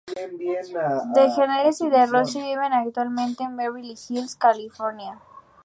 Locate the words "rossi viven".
2.07-2.73